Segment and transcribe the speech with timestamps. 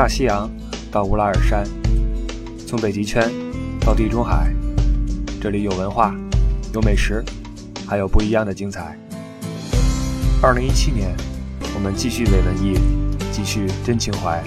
[0.00, 0.50] 大西洋
[0.90, 1.62] 到乌拉尔山，
[2.66, 3.30] 从北极圈
[3.82, 4.50] 到地中海，
[5.38, 6.16] 这里有文化，
[6.72, 7.22] 有美食，
[7.86, 8.98] 还有不一样的精彩。
[10.42, 11.14] 二零一七年，
[11.74, 12.78] 我们继续伪文艺，
[13.30, 14.42] 继续真情怀。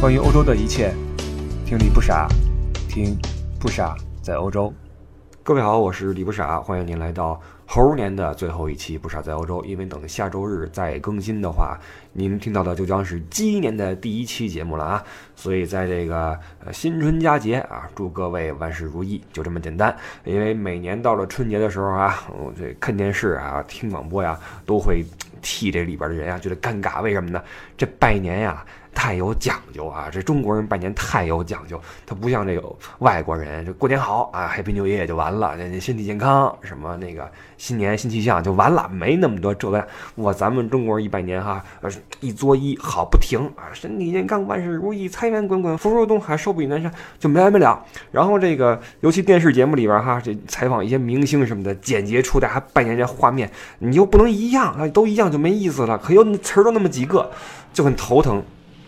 [0.00, 0.94] 关于欧洲的一切，
[1.66, 2.26] 听李不傻，
[2.88, 3.14] 听
[3.60, 4.72] 不傻在欧洲。
[5.42, 9.60] 各位好，我是李不傻，欢迎您来到猴年的最后一期《不傻在欧洲》。
[9.64, 11.76] 因为等下周日再更新的话，
[12.12, 15.04] 您听到的就将是鸡年的第一期节目了啊！
[15.34, 16.38] 所以在这个
[16.72, 19.94] 新春佳节啊，祝各位万事如意，就这么简单。
[20.24, 25.04] 因为每年到了春节的时候啊，我这看电视啊、听广播呀，都会
[25.42, 27.02] 替这里边的人啊觉得尴尬。
[27.02, 27.42] 为什么呢？
[27.76, 28.64] 这拜年呀。
[28.96, 30.08] 太有讲究啊！
[30.10, 32.62] 这中国人拜年太有讲究，他不像这个
[33.00, 39.86] 外国人，这过年好啊，Happy New Year 就完了，那身体健康什么那个新年新气象就完了，没那么多这个。
[40.14, 41.62] 我咱们中国人一拜年哈，
[42.20, 47.84] 一作揖好不停啊，身体健康，万事如意，财源滚滚，福如东海，寿比南山，就没完没了。
[48.10, 55.98] 然后这个尤其电视节目里边哈，这采访一些明星什么的，简洁出来还拜年这画面，你又不能一样啊，都一样就没意思了。
[55.98, 57.30] 可又词儿都那么几个，
[57.74, 58.42] 就很头疼。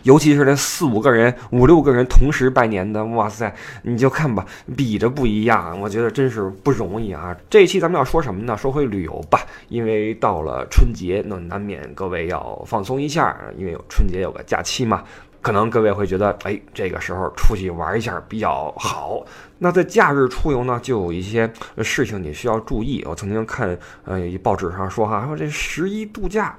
[0.09, 3.55] 尤其是那四五个人、五六个人同时拜年的，哇塞！
[3.83, 4.43] 你就看吧，
[4.75, 7.37] 比着不一样，我觉得真是不容易啊。
[7.51, 8.57] 这一期咱们要说什么呢？
[8.57, 15.05] 说回旅游吧，因为到了春节，那难免各位要放松一下，因为有春节有个假期嘛。
[15.43, 19.23] 可能各位会觉得，哎，这个时候出去玩一下比较好。
[19.59, 21.51] 那在假日出游呢，就有一些
[21.83, 23.05] 事情你需要注意。
[23.07, 26.57] 我曾经看，呃，报纸上说哈，说这十一度假。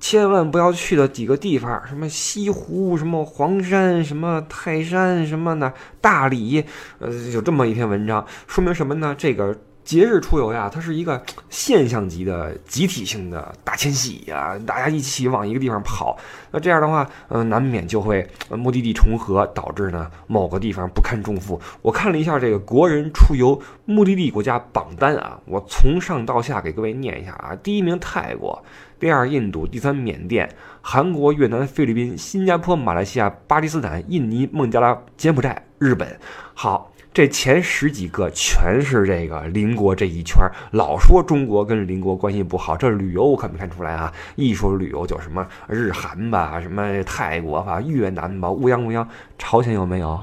[0.00, 6.64] 千万不要去的几个地方，什么西湖、什么黄山、什么泰山、什么的大理，
[6.98, 9.14] 呃，有这么一篇文章，说明什么呢？
[9.18, 16.16] 这个节日出游呀，它是一个现象级的集体性的大迁徙呀，大家一起往一个地方跑。
[16.50, 21.60] 那这样的话，嗯，难免就会目的地重合，导致呢某个地方不堪重负。
[21.82, 28.62] 我看了一下这个国人出游目的地国家榜单啊，我从上到下给各位念一下啊，第一名泰国。
[28.98, 30.48] 第二，印度；第三，缅甸；
[30.82, 36.18] 韩国、越南、菲律宾、新加坡、马来西亚、巴基斯坦、印尼、孟加拉、柬埔寨、日本。
[36.52, 40.38] 好，这前十几个全是这个邻国这一圈。
[40.72, 44.12] 老说中国跟邻国关系不好，这旅游我可没看出来啊！
[44.34, 49.06] 一说旅游就什么日韩吧，什么泰国吧，越南吧，乌泱乌泱。
[49.38, 50.20] 朝鲜有没有？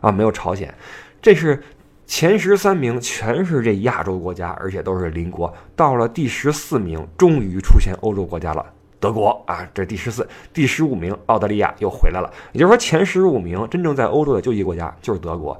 [0.00, 0.74] 啊，没有朝鲜。
[1.20, 1.62] 这是。
[2.06, 5.52] 前十三名全是这亚洲国家，而且都是邻国。
[5.74, 8.64] 到了第十四名，终于出现欧洲国家了，
[9.00, 10.26] 德国啊，这第十四。
[10.54, 12.32] 第十五名，澳大利亚又回来了。
[12.52, 15.58] 也就是说，前十五名真正在欧洲的就一个国家，就是德国。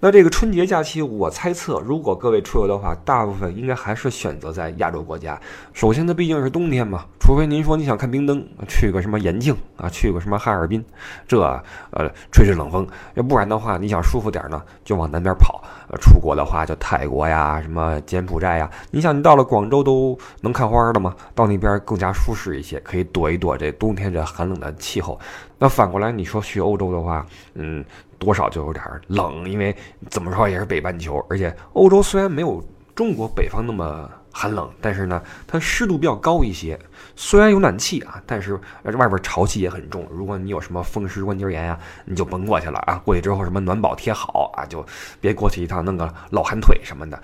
[0.00, 5.36] 那这个春节假期，我猜测，如果各位出游的话，大部分应该还是选择在亚洲国家。
[5.72, 10.84] 首先，它毕竟是冬天嘛，除非您说你想看冰灯，去个什么延庆啊，去个什么哈尔滨，
[11.26, 11.40] 这
[11.90, 12.86] 呃吹吹冷风。
[13.14, 15.60] 要不然的话，你想舒服点呢，就往南边跑。
[15.90, 18.70] 呃，出国的话就泰国呀，什么柬埔寨呀。
[18.92, 21.16] 你想，你到了广州都能看花的吗？
[21.34, 25.18] 到那边更加舒适一些，可以躲一躲这冬天这寒冷的气候。
[25.58, 27.84] 那反过来，你说去欧洲的话，嗯。
[28.18, 29.74] 多少就有点冷，因为
[30.10, 32.62] 怎么说也是北半球，而且欧洲虽然没有
[32.94, 36.78] 中国北方那么寒冷，但是呢，它湿度比较高一些。
[37.16, 40.06] 虽然有暖气啊，但是外边潮气也很重。
[40.10, 43.00] 如果你有什么风湿关节炎呀，你就甭过去了啊！
[43.04, 44.84] 过去之后什么暖宝贴好啊，就
[45.20, 47.20] 别过去一趟弄个老寒腿什么的。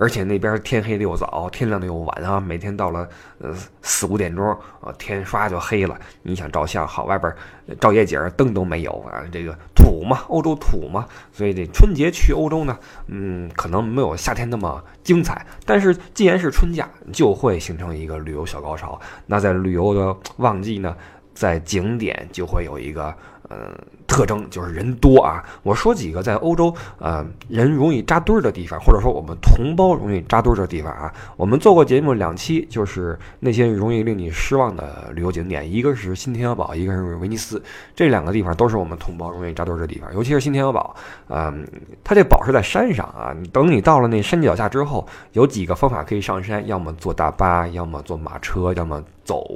[0.00, 2.38] 而且那边天黑的又早，天亮的又晚啊！
[2.38, 3.08] 每天到了
[3.40, 4.46] 呃四五点钟
[4.80, 5.98] 啊，天唰就黑了。
[6.22, 7.34] 你想照相，好外边
[7.80, 9.24] 照夜景，灯都没有啊！
[9.32, 15.46] 这个土嘛，欧洲土嘛，所以这春节去欧洲呢，嗯，可能没有夏天那么精彩。
[15.64, 19.00] 但是既然是春假，就会形成一个旅游小高潮。
[19.26, 20.94] 那在旅游的旺季呢，
[21.32, 23.14] 在景点就会有一个。
[23.50, 23.74] 嗯，
[24.08, 25.44] 特征就是人多啊。
[25.62, 31.12] 我说几个在欧洲，呃，人容易扎堆儿的地方，或者说我们同胞容易扎堆儿的地方啊。
[31.36, 37.62] 我们做过节目两期，就是那些容易令你失望的旅游景点，一个是新天鹅堡，一个是威尼斯，
[37.94, 40.12] 这两个地方都是我们同胞容易扎堆儿的地方。
[40.14, 40.96] 尤其是新天鹅堡，
[41.28, 41.66] 嗯，
[42.02, 43.36] 它这堡是在山上啊。
[43.52, 49.46] 等你到了那山脚下之后，有几个方法可以上山，要么坐大巴，要么坐马车，要么走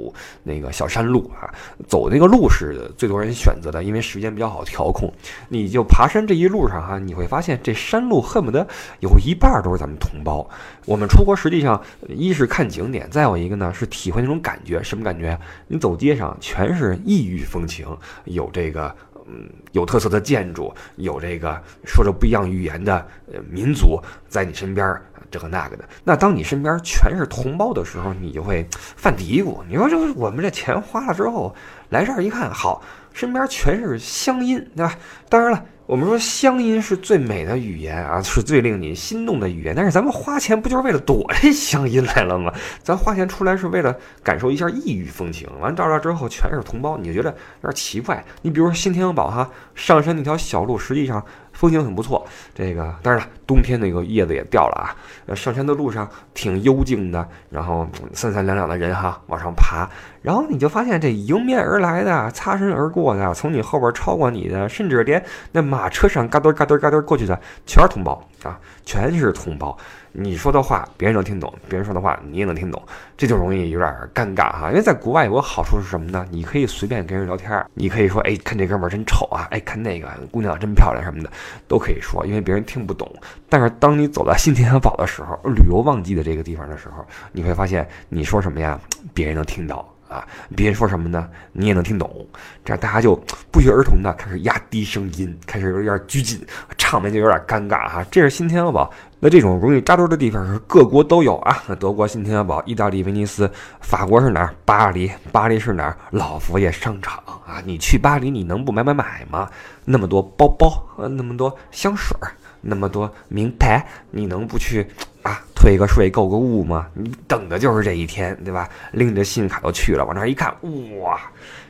[0.43, 1.51] 那个小山路啊。
[1.87, 3.83] 走那个路是最多人选择的。
[3.83, 5.11] 因为时间比较较好调控，
[5.47, 8.67] 你就爬山这一路上哈，你会发现这山路恨不得
[8.99, 10.47] 有一半都是咱们同胞。
[10.85, 14.83] 我们出国实际上一是看景点，再有一个呢是体会那种感觉。
[14.83, 15.39] 什么感觉？
[15.67, 17.87] 你走街上全是异域风情，
[18.25, 18.93] 有这个
[19.25, 23.97] 嗯有特色的建筑，有这个说着不一样语言的呃民族
[24.27, 25.01] 在你身边。
[25.31, 29.63] 这个那个的，那当你身边全是同胞的时候，你就会犯嘀咕。
[29.67, 31.55] 你说这我们这钱花了之后，
[31.89, 34.97] 来这儿一看，好，身边全是乡音，对吧？
[35.29, 35.65] 当然了。
[35.85, 39.75] 我们说乡音是最美的语言啊， 是最令你心动的语言。
[39.75, 42.51] 但是咱们花钱不就是为了躲这乡音来了吗？
[42.81, 43.93] 咱花钱出来是为了
[44.23, 45.45] 感受一下异域风情。
[45.59, 47.29] 完到这之后全是同胞，你就觉得
[47.61, 48.23] 有点奇怪。
[48.43, 52.25] 你比如说新天鹅堡哈，上山那条小路实际上风景很不错。
[52.55, 55.35] 这个当然了，冬天那个叶子也掉了啊。
[55.35, 59.87] 上山的路上挺幽静的，然后三三两两的人哈往上爬。
[60.23, 69.77] 然后你就发现这迎面而来的、擦身而过的、从你后边超过你的，甚至连那马车上嘎噔嘎噔嘎噔过去的，全是同胞啊，全是同胞。
[70.15, 72.81] 你说的话别人能听懂，别人说的话你也能听懂，
[73.17, 74.69] 这就容易有点尴尬哈。
[74.69, 76.25] 因为在国外有个好处是什么呢？
[76.29, 81.29] 你可以随便跟人聊天，你可以说，哎，看这哥们儿真丑啊，哎，看那个姑娘真漂亮什么的，
[81.67, 83.11] 都可以说，因为别人听不懂。
[83.49, 88.79] 但是当你走到新天鹅堡的时候，旅游旺季的这个地方的时候，你会发现你说什么呀，
[89.13, 89.92] 别人能听到。
[90.13, 91.27] 啊，别人说什么呢？
[91.53, 92.27] 你也能听懂，
[92.63, 93.15] 这样大家就
[93.51, 96.39] 不约而同的开始压低声音，开始有点拘谨，
[96.77, 98.05] 场面就有点尴尬哈。
[98.11, 101.63] 这是新天鹅堡，那这种容易扎堆的地方是各国都有啊。
[101.79, 103.49] 德国新天鹅堡，意大利威尼斯，
[103.81, 104.53] 法国是哪儿？
[104.63, 105.97] 巴黎，巴黎是哪儿？
[106.11, 107.17] 老佛爷商场
[107.47, 107.59] 啊。
[107.65, 109.49] 你去巴黎，你能不买买买吗？
[109.85, 112.15] 那么多包包，呃，那么多香水，
[112.61, 114.87] 那么多名牌，你能不去？
[115.23, 116.85] 啊，退个税购个物嘛？
[116.93, 118.67] 你等的就是这一天，对吧？
[118.91, 120.53] 拎着信用卡都去了，往那儿一看，
[120.99, 121.17] 哇，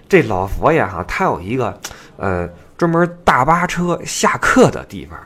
[0.10, 1.80] 这老佛爷哈，他有一个，
[2.18, 5.20] 呃，专门大巴车下客的地方，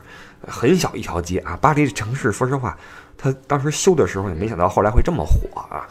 [0.46, 1.56] 很小一条街啊。
[1.58, 2.76] 巴黎的城市，说实话，
[3.16, 5.88] 他当时修的时候也没想到后来会这么火啊，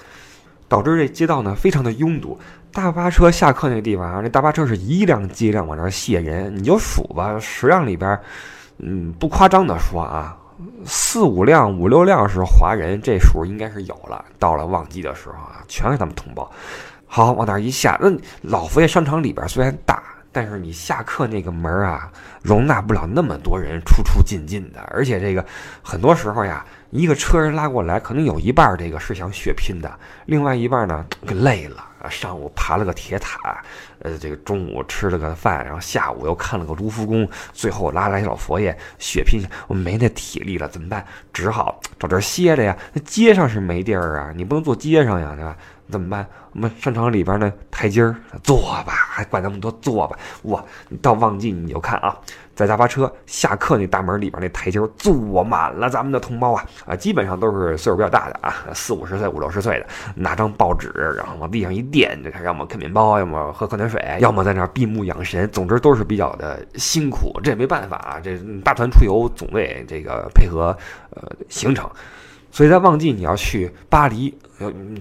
[0.68, 2.40] 导致这街道呢非常的拥堵。
[2.72, 8.20] 大巴车下客那个地方啊，那大巴车是一辆接一辆往那儿卸人，你就数吧，十辆里边，
[8.78, 10.37] 嗯，不夸张的说啊。
[10.86, 14.26] 四五辆、五六辆是华人，这数应该是有了。
[14.40, 16.50] 到了旺季的时候啊，全是他们同胞。
[17.06, 18.12] 好，往那儿一下，那
[18.42, 20.02] 老佛爷商场里边虽然大，
[20.32, 22.12] 但是你下课那个门啊，
[22.42, 24.82] 容纳不了那么多人出出进进的。
[24.92, 25.46] 而且这个
[25.82, 29.92] 很多时候呀，一个车人拉过来，可能有一半这个是想血拼的，
[30.26, 31.84] 另外一半呢给累了。
[32.10, 33.62] 上午爬了个铁塔，
[34.00, 41.06] 呃，这个中午吃了个饭，然后下午又看了个卢浮宫，最后拉来老佛爷血拼，我没那体力了，怎么办？
[41.34, 42.78] 只好找地儿歇着呀。
[42.94, 45.58] 那街上是没地儿啊，你不能坐街上呀，对吧？
[45.90, 46.26] 怎么办？
[46.54, 50.18] 我们商场里边的台阶儿坐吧，还管那么多坐吧？
[50.44, 52.18] 哇，你到旺季你就看啊，
[52.58, 67.40] 在大巴车下课那大门里边那台阶儿坐满了咱们的同胞啊啊，基本上都是岁数比较大的啊，四五十岁、五六十岁的，拿张报纸，然后往地上一垫，就开始要么啃面包，要么喝矿泉水，要么在那儿闭目养神，总之都是比较的辛苦。
[67.44, 70.76] 这也没办法啊，这大团出游总得这个配合
[71.12, 71.88] 呃行程。
[72.58, 74.36] 所以在旺季你要去巴黎，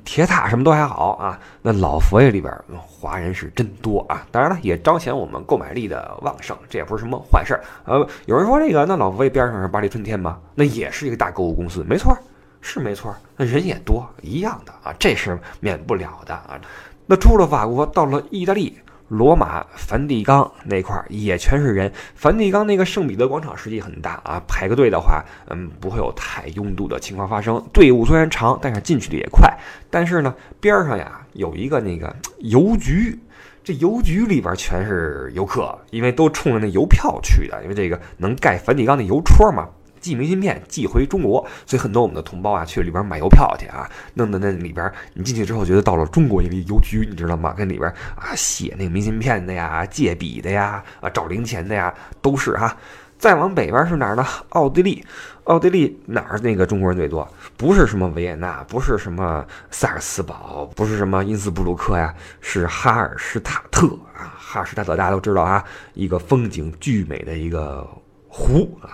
[0.05, 1.41] 铁塔什么都还好啊。
[1.63, 2.53] 那老佛爷里边
[2.87, 4.27] 华人是真多啊。
[4.31, 7.65] 当然了，也彰显我们购买力的旺盛，这也不是什么坏事儿。
[7.87, 10.39] 呃，有人说这个，那老佛爷边上是巴黎春天吗？
[10.55, 12.15] 那也是一个大购物公司，没错，
[12.61, 13.17] 是没错。
[13.39, 16.61] 那人也多，一样的啊，这是免不了的啊。
[17.07, 18.79] 那出了法国，到了意大利。
[19.09, 27.65] 罗马梵蒂冈那块儿也全是人，梵蒂冈那个圣彼得广场实际很大啊，排个队的话，嗯，不会有太拥堵的情况发生。
[27.73, 29.49] 队伍虽然长，但是进去的也快。
[29.91, 33.17] 但是呢，边上呀有一个那个邮局，
[33.63, 39.69] 这邮局里边全是游客，因为都冲着那邮票去的，因为这个能盖梵蒂冈的邮戳嘛。
[40.07, 47.53] 寄明信片寄回中国，所以很多我们的同胞啊去里边买邮票去啊，弄的那里边，你进去之后觉得到了中国一个邮局，你知道吗？
[47.53, 52.77] 跟里边啊写那个明信片的呀，借笔的呀，啊找零钱的呀，都是哈。
[53.19, 54.25] 再往北边是哪儿呢？
[54.51, 55.03] 奥地利，
[55.45, 57.27] 奥地利哪儿那个中国人最多？
[57.57, 64.37] 不是什么维也纳，不是什么萨尔茨堡，不是什么因斯布鲁克呀，是哈尔施塔特啊。
[64.39, 67.89] 哈尔施塔特大家都知道啊，一个风景巨美的一个
[68.29, 68.93] 湖啊。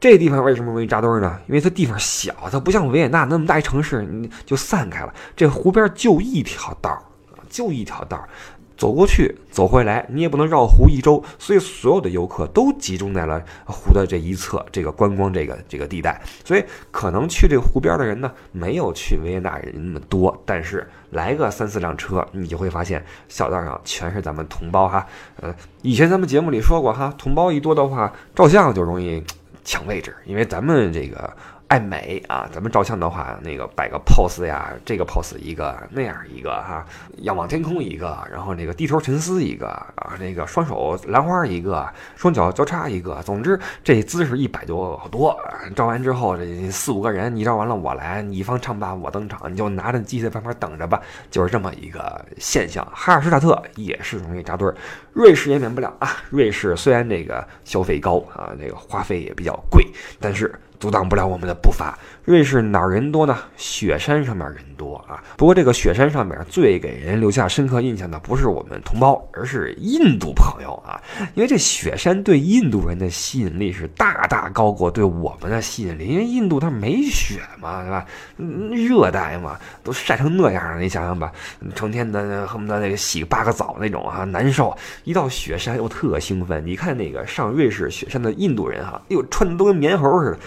[0.00, 1.38] 这地方为什么容易扎堆呢？
[1.48, 5.12] 因为它地方小，它不像维也纳那么大一城市，你就散开了。
[5.34, 7.02] 这湖边就一条道儿，
[7.48, 8.28] 就一条道儿，
[8.76, 16.22] 走过去走回来，你也不能绕湖一周，所以所有的游客都集中在了湖的这一侧，这个观光这个这个地带。
[16.44, 25.04] 所以可能去这湖边的人呢，没有去维也纳人那么多，但是来个三四辆车，你就会发现小道上全是咱们同胞哈。
[25.40, 25.52] 呃，
[25.82, 29.20] 以前咱们节目里说过哈，同胞一多的话，照相就容易。
[29.68, 31.36] 抢位置，因为咱们这个
[31.68, 36.82] 爱美啊，咱们照相的话，那个摆个 pose 呀，这个 pose 一个，那样一个哈，
[37.18, 45.38] 仰望天空一个，然后那个低头沉思一个啊，那个双手兰花一个，双脚交叉一个，总之这姿势一摆就好多。
[45.76, 50.98] 照完之后，这四五个人，你照完了我来，你方唱罢我登场，你就拿着机器在旁边等着吧，
[51.30, 52.82] 就是这么一个现象。
[52.94, 54.74] 哈尔施塔特也是容易扎堆儿，
[55.12, 56.16] 瑞士也免不了啊。
[56.30, 59.86] 瑞士虽然这个消费高啊，这个花费也比较贵，
[60.18, 60.50] 但是。
[60.78, 61.98] 阻挡不了我们的步伐。
[62.24, 63.38] 瑞士哪儿人多呢？
[63.56, 65.22] 雪山上面人多啊。
[65.36, 71.00] 不过这个雪山上面最给人留下深刻印象的不是我们同胞，而是印度朋友啊。
[71.34, 76.06] 因为这雪山对印度人的吸引力是大大高过对我们的吸引力。
[76.06, 78.06] 因为印度它没雪嘛，对吧？
[78.36, 81.32] 热带嘛，都晒成那样了，你想想吧，
[81.74, 84.76] 成天的恨不得那个洗八个澡那种啊，难受。
[85.04, 86.62] 一到雪山又特兴奋。
[86.66, 90.38] 你看那个上瑞士雪山的印度人哈，哎呦，穿的都跟棉猴似的。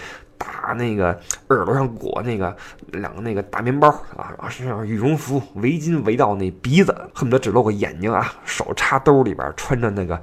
[0.42, 1.18] 大那个
[1.48, 2.54] 耳朵上裹那个
[2.92, 10.20] 两个那个大棉包啊，然后身上羽绒服，围巾围到那鼻子，恨不得只露个眼睛啊，手插兜里边，穿着那个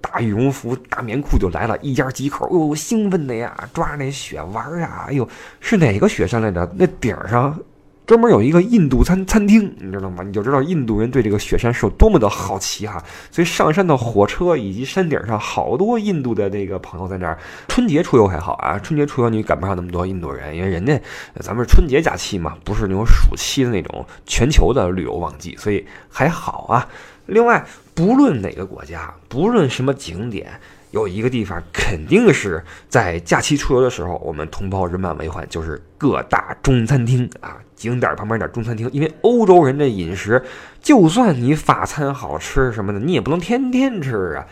[0.00, 5.28] 大羽绒服、大棉裤就来了，一家几口，哟，兴奋的呀，抓着那雪玩啊，哎呦，
[5.60, 6.70] 是哪个雪山来着？
[6.76, 7.58] 那顶上。
[8.06, 10.22] 专门有一个印度餐餐厅，你知道吗？
[10.22, 13.02] 你就知道印度人对这个雪山是有多么的好奇哈。
[13.30, 17.38] 所以上山的火车以及山顶上好多印度的那个朋友在那儿。
[17.66, 21.00] 春节出游还好啊，春节出游你赶不上那么多印度人，因为人家
[21.40, 26.86] 咱们是春节假期嘛，不是那种暑期的那种全球的旅游旺季，所以还好啊。
[27.26, 30.60] 另外，不论哪个国家，不论什么景点。
[30.94, 38.88] 有一个地方肯定是在假期出游的时候，我们同胞人满为患，就是各大中餐厅啊，景点旁边点中餐厅。
[38.92, 40.40] 因为欧洲人的饮食，
[40.80, 44.46] 就算你法餐好吃什么的，你也不能天天吃啊。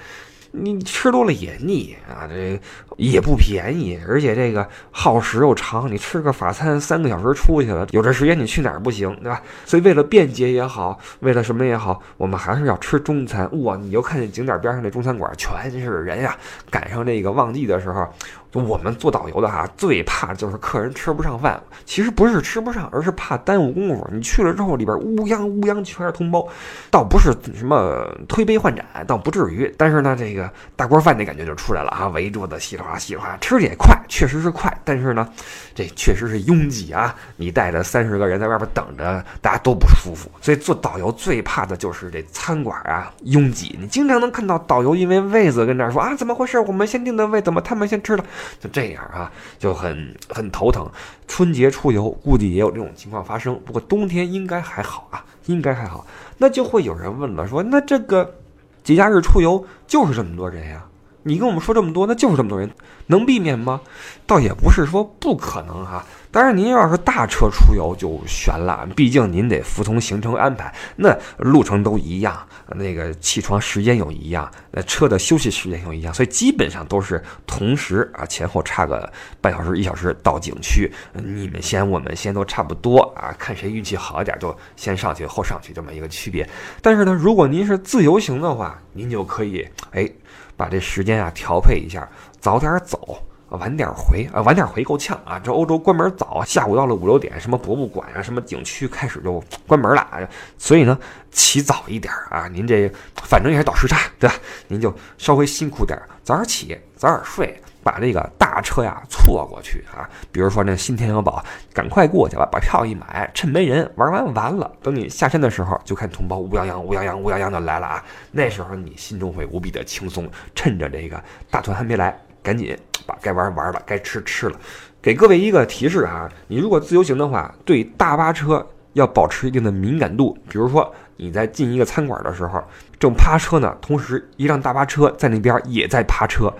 [0.50, 2.60] 你吃多了也腻啊，这
[2.96, 5.90] 也不便宜，而且这个耗时又长。
[5.90, 9.40] 你吃个法餐三个小时出去了，有这时间你去哪儿不行，对吧？
[9.64, 13.48] 所以为了便捷也好，为了什么也好，我们还是要吃中餐。
[13.62, 16.36] 哇，你就看见景点边上那中餐馆全是人呀，
[16.70, 18.06] 赶上这个旺季的时候。
[18.54, 21.58] 我们做导游的哈，最怕就是客人吃不上饭。
[21.86, 24.06] 其实不是吃不上，而是怕耽误功夫。
[24.12, 26.46] 你去了之后，里边乌泱乌泱全是同胞，
[26.90, 29.74] 倒不是什么推杯换盏，倒不至于。
[29.78, 34.76] 但是呢，这个大锅饭那感觉就出来了啊，围桌子稀里哗稀里哗，吃也快，确实是快。
[34.84, 35.28] 但是呢，
[35.74, 37.14] 这确实是拥挤啊！
[37.36, 40.30] 你带着三十个人在外边等着，大家都不舒服。
[40.40, 43.78] 所以做导游最怕的就是这餐馆啊拥挤。
[43.80, 46.58] 你经常能看到导游因为位子跟这儿说啊，怎么回事？
[46.58, 48.24] 我们先订的位，怎么他们先吃了？
[48.58, 50.90] 就这样啊，就很很头疼。
[51.28, 56.06] 春节出游估计也有这种情况发生，不过冬天应该还好啊，应该还好。
[56.36, 58.34] 那就会有人问了，说那这个
[58.82, 60.84] 节假日出游就是这么多人呀？
[61.24, 62.70] 你跟我们说这么多，那就是这么多人，
[63.06, 63.80] 能避免吗？
[64.26, 66.04] 倒也不是说不可能哈。
[66.30, 72.34] 当然，您要是大车出游就悬了，毕竟您得服从行程安排，那路程都一样，
[72.68, 79.12] 那个起床时间又一样，那车的休息时间又一样，所以基本上都是同时啊，前后差个
[79.42, 86.48] 半小时一小时到景区，你们先，我们先都差不多啊，看谁运气好一点就先上去后上去这么一个区别。
[86.80, 90.10] 但是呢，如果您是自由行的话，您就可以哎
[90.56, 92.08] 把这时间啊调配一下，
[92.40, 93.18] 早点走。
[93.58, 95.38] 晚点回啊，晚点回够呛啊！
[95.38, 100.18] 这欧洲关门早，下午到了五六点，什么博物馆啊，什么景区开始就关门了啊。
[100.56, 100.98] 所以呢，
[101.30, 104.34] 起早一点啊，您这反正也是倒时差，对吧？
[104.68, 110.08] 您就稍微辛苦点，早点起，早点睡，把这个大车呀错过去啊。
[110.30, 114.70] 比如说那新天鹅堡，赶快过去吧，把票一买，趁没人玩完完了。
[114.82, 118.04] 等你下山的时候，就看同胞乌泱泱、乌泱泱、乌泱泱的来了啊。
[118.30, 122.18] 那时候你心中会无比的轻松，趁着这个大团还没来。
[122.42, 124.58] 赶紧把该玩玩了，该吃吃了。
[125.00, 130.36] 给各位一个提示啊，你如果自由行的话，对大巴车要保持一定的敏感度。
[130.48, 132.60] 比如说你在进一个餐馆的时候，
[132.98, 136.52] 正趴车呢，同时一辆大巴车在那边也在趴车，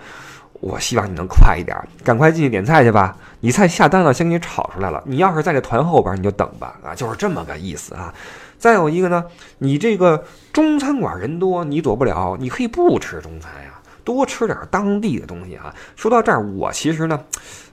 [0.63, 3.13] 我希望你能快一点，赶快进去点菜去吧。
[3.41, 5.03] 你菜下单了，先给你炒出来了。
[5.05, 6.79] 你要是在这团后边，你就等吧。
[6.81, 8.13] 啊，就是这么个意思啊。
[8.57, 9.25] 再有一个呢，
[9.57, 13.71] 你这个中餐馆人多，你躲不了，你可以不吃中餐呀。
[14.03, 15.73] 多吃点当地的东西啊！
[15.95, 17.19] 说到这儿，我其实呢，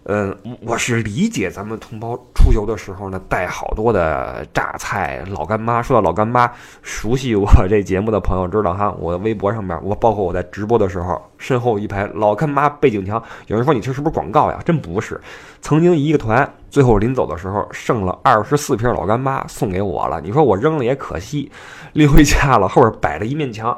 [0.04, 5.82] 嗯，我是理解咱们同胞出游的时候呢，带好多的榨菜、老干妈。
[5.82, 6.50] 说到老干妈，
[6.82, 13.22] 熟悉我这节目的朋友知道哈，我微博上面，我包括我在直播的时候，身后一排老干妈背景墙。
[13.46, 14.60] 有人说你这是不是广告呀？
[14.64, 15.20] 真不是，
[15.60, 20.20] 曾经一个团最后临走的时候，剩了二十四瓶老干妈送给我了。
[20.20, 21.50] 你说我扔了也可惜，
[21.92, 23.76] 拎回家了，后边摆了一面墙。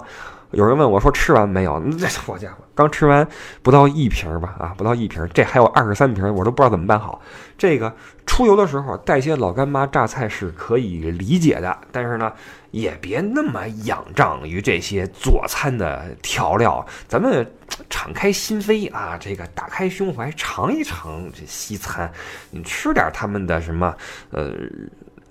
[0.52, 1.82] 有人问我说吃完没有？
[1.98, 3.26] 这好家伙，刚吃完
[3.62, 4.54] 不到一瓶吧？
[4.58, 7.20] 啊，不到一瓶，这还有二十三瓶，我都不知道怎么办好。
[7.56, 7.94] 这个
[8.26, 12.30] 出游的时候带些老干妈榨菜是可以理解的，但是呢，
[12.70, 16.84] 也别那么仰仗于这些佐餐的调料。
[17.08, 17.50] 咱们
[17.88, 22.12] 敞开心扉啊，这个打开胸怀尝一尝这西餐，
[22.50, 23.94] 你吃点他们的什么
[24.30, 24.52] 呃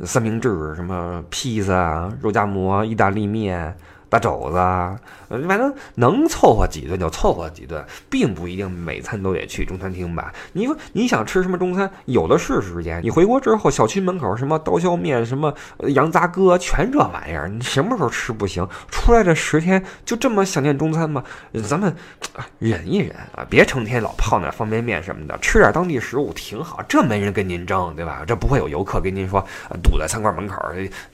[0.03, 3.77] 三明治、什么披萨、肉夹馍、意大利面。
[4.11, 4.57] 大肘子，
[5.47, 10.33] 反正能凑合几顿就凑合几顿，并不一定每餐都得去中餐厅吧。
[10.51, 13.01] 你说你想吃什么中餐，有的是时间。
[13.01, 15.55] 你回国之后，小区门口什么刀削面、什么
[15.95, 18.67] 羊杂割，全这玩意儿，你什么时候吃不行？
[18.89, 21.23] 出来这十天就这么想念中餐吗？
[21.63, 21.95] 咱们
[22.59, 26.83] 忍一忍啊，别成天老泡那方便面什么的，吃点当地食物挺好。
[26.83, 28.25] 这没人跟您争，对吧？
[28.27, 29.41] 这不会有游客跟您说
[29.81, 30.57] 堵在餐馆门口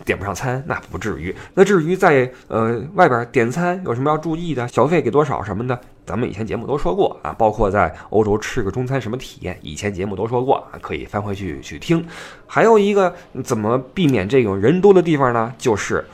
[0.04, 1.36] 点不上餐，那不至于。
[1.54, 2.87] 那至于在呃。
[2.96, 4.68] 外边点餐有什么要注意的？
[4.68, 5.80] 小费给多少什么的？
[6.06, 12.06] 咱们以前节目都说过啊，包括在欧洲吃个中餐什么体验，以前节目都说过啊，可以翻回去去听。
[12.46, 13.14] 还有一个
[13.44, 15.54] 怎么避免这种人多的地方呢？
[15.58, 16.06] 就是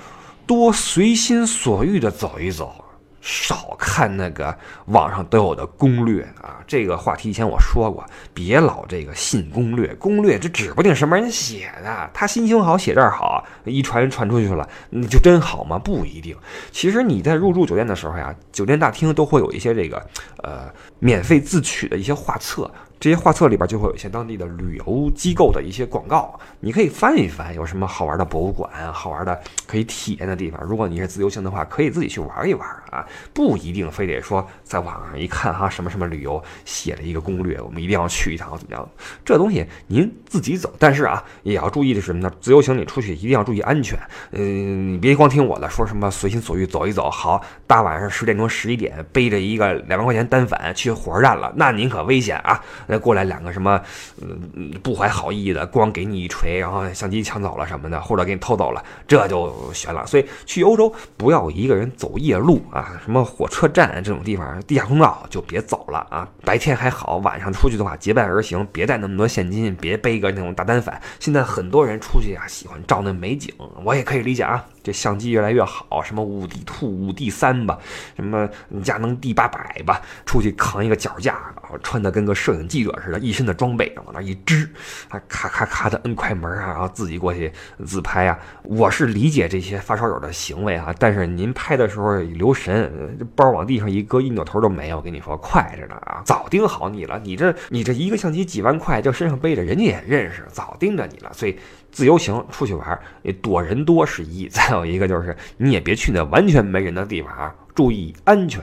[0.47, 2.82] 多随心所欲的走一走。
[3.25, 4.53] 少看那个
[4.87, 6.59] 网上都有的攻略啊！
[6.67, 15.79] 这个话题以前我说过，别老这个信攻略，攻略这指不定什么人写的，他心情好写这儿好，一传传出去了，你就真好吗？
[15.79, 16.35] 不一定。
[16.69, 20.05] 其实你在入住酒店的时候呀，酒店大厅都会有一些这个
[20.43, 22.69] 呃免费自取的一些画册。
[22.99, 30.61] 这些画册里边就会有一些当地的旅游机构的一些广告，你可以翻一翻，有什么好玩的博物馆、好玩的可以体验的地方。
[30.63, 38.89] 如果你是自由行的话，可以自己去玩一玩啊，不一定非得说在网上一看哈什么什么旅游写了一个攻略，我们一定要去一趟怎么样？
[39.25, 42.31] 这东西您自己走，但是啊也要注意的是什么呢？
[42.39, 43.99] 自由行你出去一定要注意安全。
[44.31, 52.63] 嗯，你别光听我的，说什么随心所欲走一走，好，大晚上十点钟、十一点背着一个两万块钱单反去火车站了，那您可危险啊！
[52.93, 53.81] 再过来两个什么，
[54.21, 60.05] 嗯，不怀好意的，光给你一锤，然后相机抢走了什么的，或者给你偷走了，这就悬了。
[60.05, 66.27] 所以去欧洲不要一个人走夜路啊，什么火车站这种地方，地下通道就别走了啊。
[66.45, 71.01] 白天还好，晚上出去的话结伴而行，别带那么多现金，别背个那种大单反。
[71.19, 73.51] 现在很多人出去啊，喜欢照那美景，
[73.83, 74.63] 我也可以理解啊。
[74.83, 77.79] 这相机越来越好，什么五 D Two、五 D 三吧，
[78.17, 78.49] 什么
[78.83, 81.39] 佳能 D 八百吧，出去扛一个脚架，
[81.81, 84.67] 穿的跟个摄影记者似的，一身的装备往那一支，
[85.07, 87.51] 还咔咔咔的摁快门啊，然后自己过去
[87.85, 88.39] 自拍啊。
[88.63, 94.97] 我是理解这些发烧友的行为啊，但是您拍的时候留神，包往地上一搁，一扭头都没有。
[94.97, 97.21] 我跟你说，快着呢啊，早盯好你了。
[97.23, 101.31] 你这你这一个相机几万块，就身上背着，人家也认识，早盯着你了。
[101.31, 101.55] 所以。
[101.93, 108.59] 自由行出去玩，你躲人多是一，再有一个就是你也别去那完全没人的地方啊，注意安全。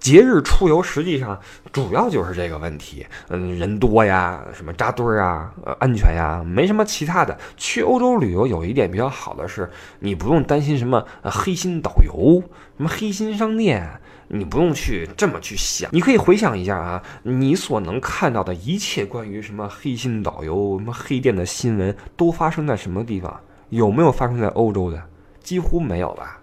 [0.00, 1.38] 节日出游实际上
[1.70, 7.38] 主要就是这个问题，嗯，人多呀，什么扎堆儿啊，呃，安全呀，没什么其他的。
[7.56, 12.42] 去欧洲旅游有一点比较好的是，你不用担心什么黑心导游，
[12.76, 13.88] 什么黑心商店。
[14.32, 23.40] 你不用去这么去想，你可以回想一下啊，你所能看到的一切关于什么黑心导游、什么黑店的新闻，都发生在什么地方？
[23.70, 25.02] 有没有发生在欧洲的？
[25.42, 26.39] 几乎没有吧。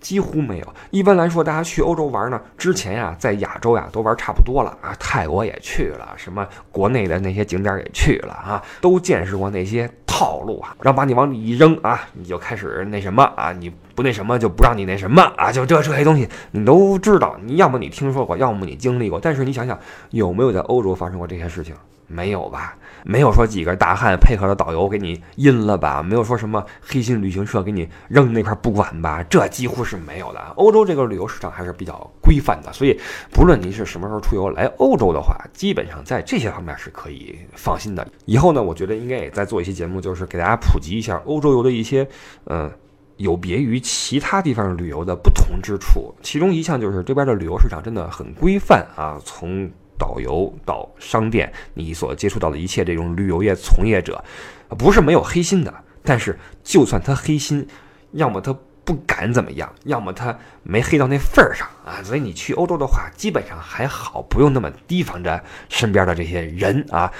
[0.00, 0.66] 几乎没有。
[0.90, 19.78] 一般来说，大家去欧洲玩呢，之前呀，在亚洲呀都玩差不多了啊，泰国也去了，什么国内的那些景点也去了啊，都见识过那些套路啊，然后把你往里一扔啊，你就开始那什么啊，你不那什么就不让你那什么啊，就这这些东西你都知道，你要么你听说过，要么你经历过，但是你想想
[20.10, 21.74] 有没有在欧洲发生过这些事情？
[22.10, 22.76] 没有吧？
[23.04, 26.02] 没有说几个大汉配合着导游给你阴了吧？
[26.02, 29.22] 没有说什么黑心旅行社给你扔那块不管吧？
[29.22, 30.40] 这几乎是没有的。
[30.56, 32.98] 欧洲这个旅游市场还是比较规范的，所以
[33.30, 38.06] 不论您是什么时候出游来欧洲的话，基本上在这些方面是可以放心的。
[38.26, 42.06] 以后呢，我觉得应该也再做一期节目，就是给大家普及一下欧洲游的一些
[42.46, 42.70] 嗯
[43.16, 46.14] 有别于其他地方旅游的不同之处。
[46.20, 49.70] 其中一项就是这边的旅游市场真的很规范啊，从。
[50.00, 54.24] 导游到商店，你所接触到的一切这种旅游业从业者，
[54.78, 57.68] 不是没有黑心的，但是就算他黑心，
[58.12, 62.02] 要么他不敢怎么样，要么他没黑到那份儿上啊。
[62.02, 67.12] 所以你去欧洲的话，基本上还好，不用那么提防着身边的这些人啊。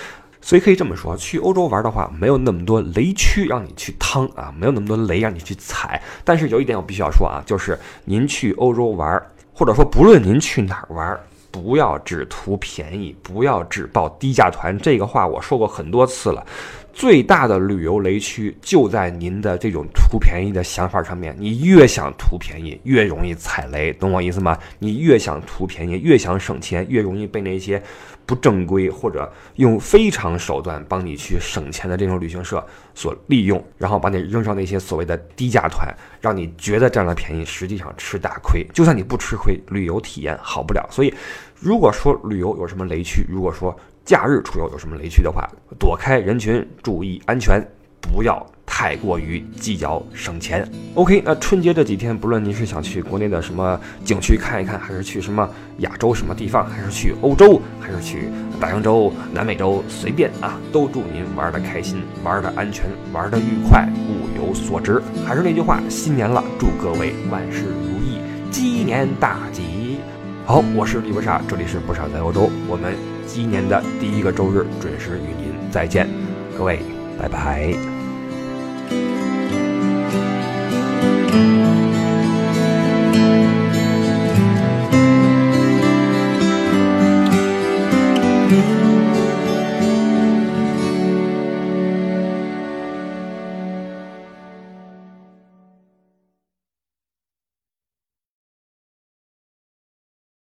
[0.43, 6.03] 所以可以这么说，去欧洲玩的话，没有那么多雷区让你去趟啊，没有那么多雷让你去踩。
[6.25, 11.21] 但是有一点我必须要说啊，就是您去欧洲玩，或者说不论您去哪儿玩。
[11.51, 14.79] 不要只图便宜，不要只报低价团。
[14.79, 16.47] 这个话我说过很多次了。
[16.93, 21.35] 最大的旅游雷区就在您的这种图便宜的想法上面。
[21.39, 24.59] 你越想图便宜，越容易踩雷，懂我意思吗？
[24.79, 27.83] 你越想图便宜，越想省钱，越容易被那些
[28.27, 35.89] 不正规或者用非常手段帮你去省钱的这种旅行社所利用，然后把你扔上那些所谓的低价团，
[36.21, 38.67] 让你觉得占了便宜，实际上吃大亏。
[38.73, 40.87] 就算你不吃亏，旅游体验好不了。
[40.91, 41.13] 所以，
[41.59, 47.65] 如果说旅游有什么雷区，如果说假日出游有什么雷区的话，躲开人群，注意安全，
[48.01, 50.67] 不要太过于计较省钱。
[50.95, 65.01] OK，那春节这几天，不论您是想去国内的什么景区看一看，还是去什么亚洲什么地方，还是去欧洲，还是去大洋洲、南美洲，随便啊，都祝您玩的开心，玩的安全，玩的愉快，物有所值。
[65.25, 68.19] 还是那句话，新年了，祝各位万事如意，
[68.51, 69.99] 鸡年大吉。
[70.47, 72.95] 好，我是李不傻，这里是不傻在欧洲，我们
[73.27, 76.09] 鸡年的第一个周日准时与您再见，
[76.57, 76.81] 各位，
[77.19, 77.75] 拜拜。